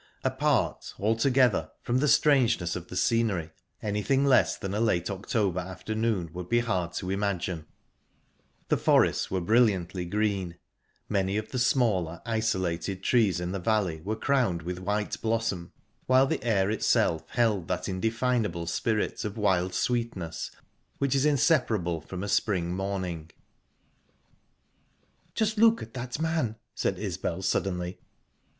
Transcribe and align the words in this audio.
Apart, 0.23 0.95
altogether, 0.99 1.69
from 1.83 1.99
the 1.99 2.07
strangeness 2.07 2.75
of 2.75 2.87
the 2.87 2.95
scenery, 2.95 3.51
anything 3.83 4.25
less 4.25 4.57
like 4.63 4.71
a 4.71 4.79
late 4.79 5.11
October 5.11 5.59
afternoon 5.59 6.27
would 6.33 6.49
be 6.49 6.61
hard 6.61 6.91
to 6.93 7.11
imagine; 7.11 7.67
the 8.69 8.77
forests 8.77 9.29
were 9.29 9.39
brilliantly 9.41 10.03
green, 10.05 10.57
many 11.07 11.37
of 11.37 11.51
the 11.51 11.59
smaller, 11.59 12.19
isolated 12.25 13.03
trees 13.03 13.39
in 13.39 13.51
the 13.51 13.59
valley 13.59 14.01
were 14.03 14.15
crowned 14.15 14.63
with 14.63 14.79
white 14.79 15.21
blossom, 15.21 15.71
while 16.07 16.25
the 16.25 16.43
air 16.43 16.71
itself 16.71 17.23
held 17.27 17.67
that 17.67 17.87
indefinable 17.87 18.65
spirit 18.65 19.23
of 19.23 19.37
wild 19.37 19.71
sweetness 19.71 20.49
which 20.97 21.13
is 21.13 21.27
inseparable 21.27 22.01
from 22.01 22.23
a 22.23 22.27
spring 22.27 22.73
morning. 22.75 23.29
"Just 25.35 25.59
look 25.59 25.83
at 25.83 25.93
that 25.93 26.19
man!" 26.19 26.55
said 26.73 26.97
Isbel, 26.97 27.43
suddenly. 27.43 27.99